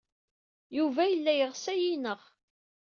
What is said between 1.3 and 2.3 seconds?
yeɣs ad iyi-ineɣ.